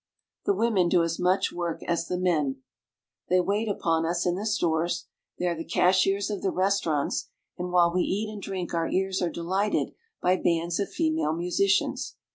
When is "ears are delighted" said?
8.89-9.75